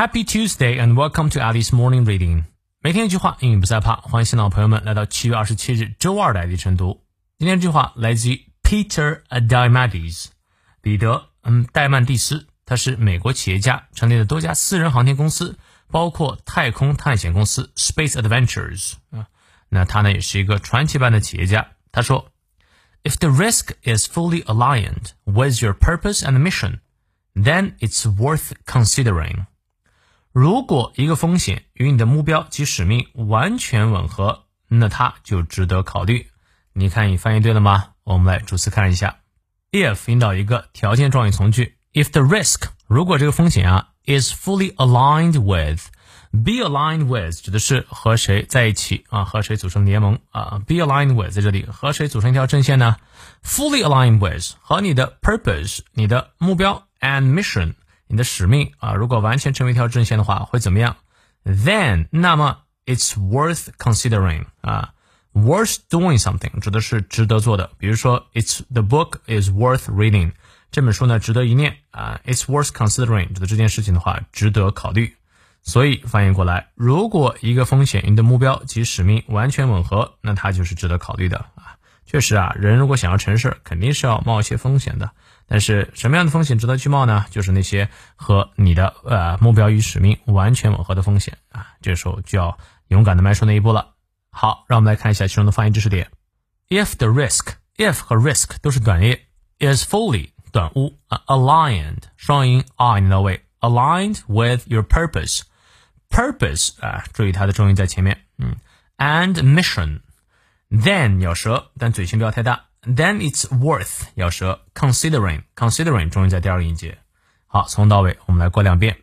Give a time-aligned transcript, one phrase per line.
[0.00, 2.44] Happy Tuesday and welcome to Alice Morning Reading。
[2.80, 3.96] 每天一句话，英语不再怕。
[3.96, 7.04] 欢迎新老朋友们来到七月二十七日周二的爱迪晨读。
[7.38, 10.28] 今天这句话来自于 Peter Diamandis，
[10.80, 15.58] 彼得嗯戴曼蒂斯，他是美国企业家，成立了多家私人航天公司，
[15.90, 19.26] 包括太空探险公司 Space Adventures 啊。
[19.68, 21.72] 那他呢也是一个传奇般的企业家。
[21.92, 22.30] 他说，
[23.04, 26.78] If the risk is fully aligned with your purpose and mission,
[27.34, 29.44] then it's worth considering.
[30.35, 36.27] 如果一个风险与你的目标及使命完全吻合，那它就值得考虑。
[36.73, 37.91] 你看，你翻译对了吗？
[38.03, 39.19] 我们来逐词看一下。
[39.71, 52.97] If 引导一个条件状语从句，If the risk 如果这个风险啊 is fully aligned with，be aligned with 指的是和谁在一起啊，和谁组成联盟啊？be aligned with 在这里和谁组成一条阵线呢
[53.41, 57.75] ？fully aligned with 和你的 purpose 你的目标 and mission。
[58.07, 60.97] 你的使命啊，如果完全成为一条正线的话，会怎么样
[61.43, 64.93] ？Then，那么 it's worth considering 啊
[65.33, 67.71] ，worth doing something 指的是值得做的。
[67.77, 70.33] 比如说，it's the book is worth reading，
[70.71, 72.19] 这本书呢值得一念啊。
[72.25, 75.15] It's worth considering 指的这件事情的话，值得考虑。
[75.63, 81.43] 所以翻译过来，如果一个风险与你的目标及使命完全吻合，那它就是值得考虑的。
[82.15, 85.11] 确实啊，人如果想要成事，肯定是要冒一些风险的。
[85.47, 87.25] 但是什么样的风险值得去冒呢？
[87.29, 92.57] 就是那些和你的呃目标与使命完全吻合的风险啊，这时候就要
[92.87, 93.95] 勇敢的迈出那一步了。
[94.29, 96.09] 好，让我们来看一下其中的发音知识点。
[96.69, 99.19] If the risk，if 和 risk 都是短音
[99.59, 108.55] ，is fully 短物啊，aligned 双音 i 到位，aligned with your purpose，purpose 啊，注意它的重音在前面，嗯
[108.99, 109.99] ，and mission
[110.70, 112.66] mission，then 咬舌，但嘴型不要太大。
[112.82, 116.98] then it's worth 咬舌，considering considering 终于在第二个音节。
[117.46, 118.98] 好，从头到尾我们来过两遍。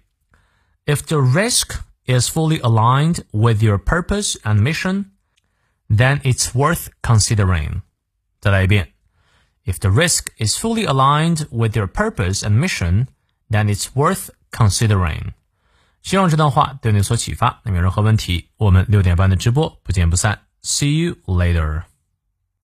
[0.86, 5.12] If the risk is fully aligned with your purpose and mission,
[5.90, 7.82] then it's worth considering.
[8.40, 8.94] 再来一遍。
[9.66, 13.08] If the risk is fully aligned with your purpose and mission,
[13.50, 15.33] then it's worth considering.
[16.02, 17.60] 希望这段话对你有所启发。
[17.64, 20.44] 那么有任何问题，我们六点半的直播不见不散。
[20.64, 21.86] See you later.